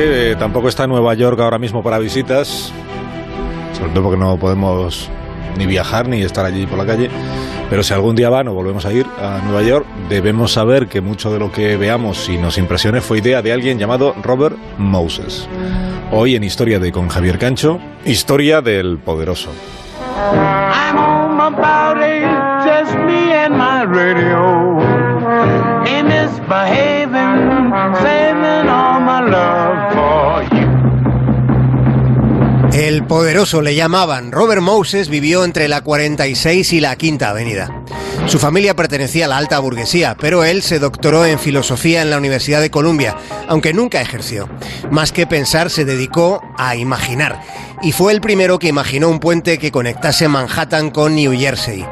[0.00, 2.72] eh, tampoco está Nueva York ahora mismo para visitas,
[3.76, 5.10] sobre todo porque no podemos
[5.56, 7.10] ni viajar ni estar allí por la calle.
[7.68, 11.00] Pero si algún día van o volvemos a ir a Nueva York, debemos saber que
[11.00, 15.48] mucho de lo que veamos y nos impresione fue idea de alguien llamado Robert Moses.
[16.10, 19.50] Hoy en Historia de con Javier Cancho, Historia del Poderoso.
[32.72, 34.30] El poderoso le llamaban.
[34.30, 37.82] Robert Moses vivió entre la 46 y la Quinta Avenida.
[38.26, 42.18] Su familia pertenecía a la alta burguesía, pero él se doctoró en filosofía en la
[42.18, 43.16] Universidad de Columbia,
[43.48, 44.48] aunque nunca ejerció.
[44.90, 47.40] Más que pensar, se dedicó a imaginar
[47.82, 51.84] y fue el primero que imaginó un puente que conectase Manhattan con New Jersey.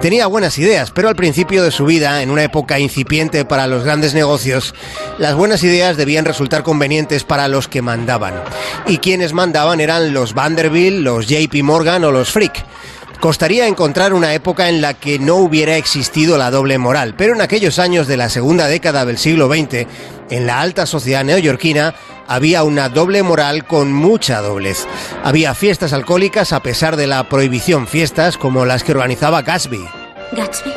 [0.00, 3.84] Tenía buenas ideas, pero al principio de su vida, en una época incipiente para los
[3.84, 4.74] grandes negocios,
[5.18, 8.34] las buenas ideas debían resultar convenientes para los que mandaban.
[8.86, 12.64] Y quienes mandaban eran los Vanderbilt, los JP Morgan o los Frick.
[13.20, 17.40] Costaría encontrar una época en la que no hubiera existido la doble moral, pero en
[17.40, 19.86] aquellos años de la segunda década del siglo XX,
[20.28, 21.94] en la alta sociedad neoyorquina,
[22.26, 24.86] había una doble moral con mucha doblez.
[25.22, 29.84] Había fiestas alcohólicas a pesar de la prohibición, fiestas como las que organizaba Gatsby.
[30.32, 30.72] ¿Gatsby?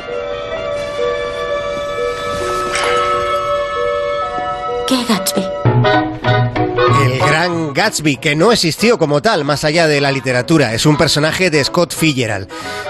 [4.88, 5.57] ¿Qué Gatsby?
[7.48, 11.50] Gran Gatsby, que no existió como tal, más allá de la literatura, es un personaje
[11.50, 12.50] de Scott Fitzgerald,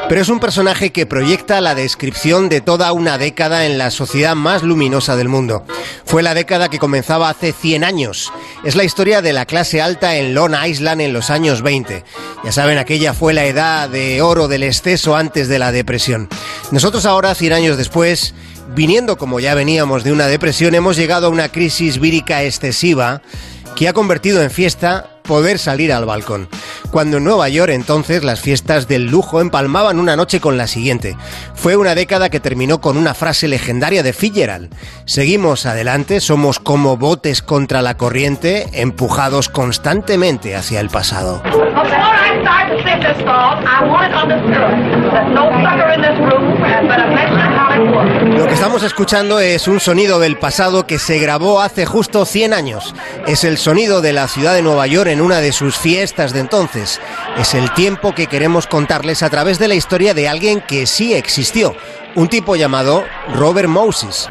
[0.10, 4.34] pero es un personaje que proyecta la descripción de toda una década en la sociedad
[4.34, 5.64] más luminosa del mundo.
[6.06, 8.34] Fue la década que comenzaba hace 100 años.
[8.64, 12.04] Es la historia de la clase alta en Long Island en los años 20.
[12.44, 16.30] Ya saben, aquella fue la edad de oro del exceso antes de la depresión.
[16.72, 18.34] Nosotros ahora, 100 años después,
[18.74, 23.22] viniendo como ya veníamos de una depresión, hemos llegado a una crisis vírica excesiva
[23.78, 26.50] que ha convertido en fiesta poder salir al balcón.
[26.90, 31.16] Cuando en Nueva York entonces las fiestas del lujo empalmaban una noche con la siguiente.
[31.54, 34.74] Fue una década que terminó con una frase legendaria de Fitzgerald.
[35.06, 41.44] Seguimos adelante, somos como botes contra la corriente, empujados constantemente hacia el pasado.
[47.78, 52.54] Lo que estamos escuchando es un sonido del pasado que se grabó hace justo 100
[52.54, 52.96] años.
[53.28, 56.40] Es el sonido de la ciudad de Nueva York en una de sus fiestas de
[56.40, 57.00] entonces.
[57.38, 61.14] Es el tiempo que queremos contarles a través de la historia de alguien que sí
[61.14, 61.76] existió.
[62.16, 63.04] Un tipo llamado
[63.36, 64.26] Robert Moses.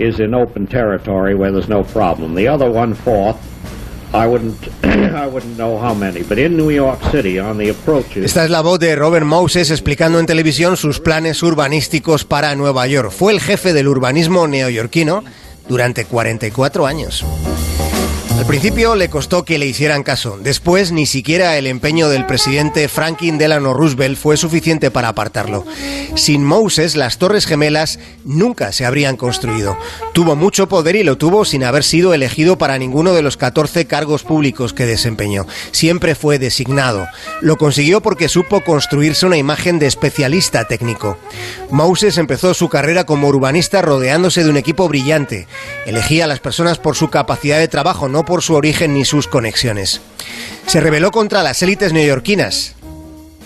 [8.25, 12.87] Esta es la voz de Robert Moses explicando en televisión sus planes urbanísticos para Nueva
[12.87, 13.11] York.
[13.11, 15.25] Fue el jefe del urbanismo neoyorquino
[15.69, 17.25] durante 44 años.
[18.47, 20.39] Al principio le costó que le hicieran caso.
[20.41, 25.67] Después, ni siquiera el empeño del presidente Franklin Delano Roosevelt fue suficiente para apartarlo.
[26.15, 29.77] Sin Moses, las Torres Gemelas nunca se habrían construido.
[30.15, 33.89] Tuvo mucho poder y lo tuvo sin haber sido elegido para ninguno de los 14
[33.89, 35.49] cargos públicos que desempeñó.
[35.73, 37.09] Siempre fue designado.
[37.41, 41.19] Lo consiguió porque supo construirse una imagen de especialista técnico.
[41.71, 45.49] Moses empezó su carrera como urbanista rodeándose de un equipo brillante.
[45.84, 49.29] Elegía a las personas por su capacidad de trabajo, no por su origen ni sus
[49.29, 50.03] conexiones.
[50.67, 52.75] Se rebeló contra las élites neoyorquinas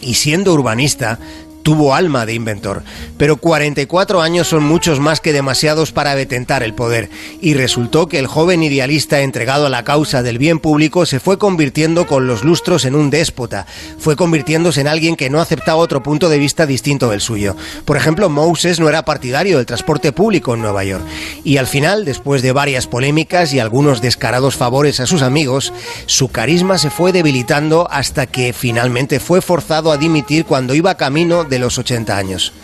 [0.01, 1.21] y siendo urbanista
[1.63, 2.83] tuvo alma de inventor,
[3.19, 7.11] pero 44 años son muchos más que demasiados para detentar el poder,
[7.41, 11.39] y resultó que el joven idealista entregado a la causa del bien público se fue
[11.39, 13.67] convirtiendo con los lustros en un déspota,
[13.99, 17.57] fue convirtiéndose en alguien que no aceptaba otro punto de vista distinto del suyo.
[17.85, 21.05] Por ejemplo, Moses no era partidario del transporte público en Nueva York,
[21.45, 25.73] y al final, después de varias polémicas y algunos descarados favores a sus amigos,
[26.07, 31.45] su carisma se fue debilitando hasta que finalmente fue forzado a dimitir cuando iba camino
[31.51, 32.55] de los 80 años.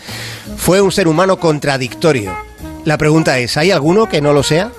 [0.57, 2.35] Fue un ser humano contradictorio.
[2.85, 4.71] La pregunta es, ¿hay alguno que no lo sea?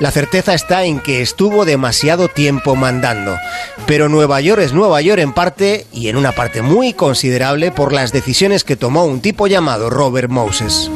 [0.00, 3.38] La certeza está en que estuvo demasiado tiempo mandando.
[3.86, 7.92] Pero Nueva York es Nueva York en parte, y en una parte muy considerable, por
[7.92, 10.90] las decisiones que tomó un tipo llamado Robert Moses.